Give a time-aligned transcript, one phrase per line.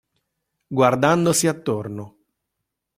[0.69, 2.15] Guardandosi attorno.